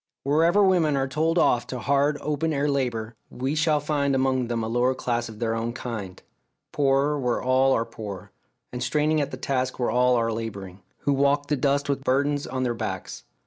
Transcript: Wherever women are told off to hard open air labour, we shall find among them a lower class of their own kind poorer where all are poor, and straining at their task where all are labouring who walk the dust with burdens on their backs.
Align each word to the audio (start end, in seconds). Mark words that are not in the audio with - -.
Wherever 0.23 0.63
women 0.63 0.97
are 0.97 1.07
told 1.07 1.37
off 1.37 1.67
to 1.67 1.77
hard 1.77 2.17
open 2.21 2.53
air 2.53 2.67
labour, 2.67 3.13
we 3.29 3.53
shall 3.53 3.79
find 3.79 4.15
among 4.15 4.47
them 4.47 4.63
a 4.63 4.67
lower 4.67 4.95
class 4.95 5.29
of 5.29 5.37
their 5.37 5.53
own 5.53 5.73
kind 5.73 6.19
poorer 6.71 7.19
where 7.19 7.39
all 7.39 7.71
are 7.73 7.85
poor, 7.85 8.31
and 8.73 8.81
straining 8.81 9.21
at 9.21 9.29
their 9.29 9.39
task 9.39 9.77
where 9.77 9.91
all 9.91 10.15
are 10.15 10.31
labouring 10.33 10.81
who 11.01 11.13
walk 11.13 11.49
the 11.49 11.55
dust 11.55 11.87
with 11.87 12.03
burdens 12.03 12.47
on 12.47 12.63
their 12.63 12.73
backs. 12.73 13.25